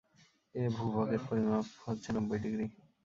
[0.55, 2.65] এ ভূ-ভাগের পরিমাপ হচ্ছে নব্বই ডিগ্রী।